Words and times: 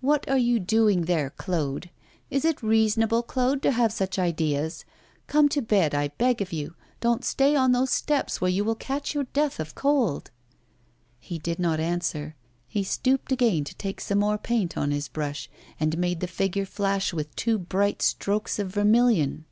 'What 0.00 0.28
are 0.30 0.38
you 0.38 0.60
doing 0.60 1.06
there, 1.06 1.30
Claude? 1.30 1.90
Is 2.30 2.44
it 2.44 2.62
reasonable, 2.62 3.24
Claude, 3.24 3.62
to 3.62 3.72
have 3.72 3.92
such 3.92 4.16
ideas? 4.16 4.84
Come 5.26 5.48
to 5.48 5.60
bed, 5.60 5.92
I 5.92 6.06
beg 6.16 6.40
of 6.40 6.52
you, 6.52 6.76
don't 7.00 7.24
stay 7.24 7.56
on 7.56 7.72
those 7.72 7.90
steps 7.90 8.40
where 8.40 8.48
you 8.48 8.62
will 8.64 8.76
catch 8.76 9.12
your 9.12 9.24
death 9.24 9.58
of 9.58 9.74
cold!' 9.74 10.30
He 11.18 11.40
did 11.40 11.58
not 11.58 11.80
answer; 11.80 12.36
he 12.68 12.84
stooped 12.84 13.32
again 13.32 13.64
to 13.64 13.74
take 13.74 14.00
some 14.00 14.20
more 14.20 14.38
paint 14.38 14.76
on 14.78 14.92
his 14.92 15.08
brush, 15.08 15.50
and 15.80 15.98
made 15.98 16.20
the 16.20 16.28
figure 16.28 16.64
flash 16.64 17.12
with 17.12 17.34
two 17.34 17.58
bright 17.58 18.02
strokes 18.02 18.60
of 18.60 18.68
vermilion. 18.72 19.46